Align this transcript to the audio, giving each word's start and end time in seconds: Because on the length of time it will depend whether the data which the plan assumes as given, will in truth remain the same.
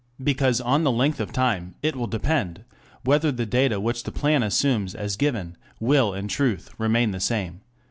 Because 0.23 0.59
on 0.59 0.83
the 0.83 0.89
length 0.91 1.19
of 1.19 1.31
time 1.31 1.75
it 1.83 1.95
will 1.95 2.07
depend 2.07 2.63
whether 3.03 3.31
the 3.31 3.45
data 3.45 3.79
which 3.79 4.01
the 4.01 4.11
plan 4.11 4.41
assumes 4.41 4.95
as 4.95 5.15
given, 5.15 5.57
will 5.79 6.15
in 6.15 6.27
truth 6.27 6.73
remain 6.79 7.11
the 7.11 7.19
same. 7.19 7.61